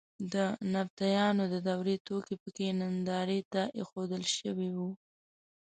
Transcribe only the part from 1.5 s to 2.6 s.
د دورې توکي په